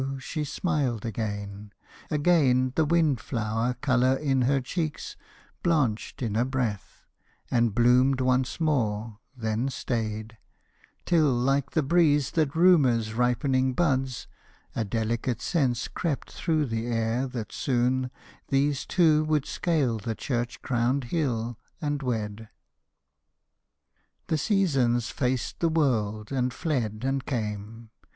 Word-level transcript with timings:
she 0.17 0.43
smiled 0.43 1.05
again; 1.05 1.71
Again 2.09 2.73
the 2.75 2.85
wind 2.85 3.19
flower 3.21 3.75
color 3.81 4.15
in 4.15 4.41
her 4.49 4.59
cheeks 4.59 5.15
Blanch'd 5.61 6.23
in 6.23 6.35
a 6.35 6.43
breath, 6.43 7.05
and 7.51 7.75
bloomed 7.75 8.19
once 8.19 8.59
more; 8.59 9.19
then 9.37 9.69
stayed; 9.69 10.39
Till, 11.05 11.31
like 11.31 11.73
the 11.73 11.83
breeze 11.83 12.31
that 12.31 12.55
rumors 12.55 13.13
ripening 13.13 13.73
buds, 13.73 14.27
A 14.75 14.83
delicate 14.83 15.39
sense 15.39 15.87
crept 15.87 16.31
through 16.31 16.65
the 16.65 16.87
air 16.87 17.27
that 17.27 17.51
soon 17.51 18.09
These 18.47 18.87
two 18.87 19.23
would 19.25 19.45
scale 19.45 19.99
the 19.99 20.15
church 20.15 20.63
crowned 20.63 21.03
hill, 21.13 21.59
and 21.79 22.01
wed. 22.01 22.49
The 24.29 24.39
seasons 24.39 25.11
faced 25.11 25.59
the 25.59 25.69
world, 25.69 26.31
and 26.31 26.51
fled, 26.51 27.03
and 27.05 27.23
came. 27.23 27.91